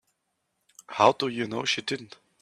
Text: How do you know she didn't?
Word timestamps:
How 0.87 1.11
do 1.11 1.27
you 1.27 1.45
know 1.45 1.63
she 1.63 1.83
didn't? 1.83 2.17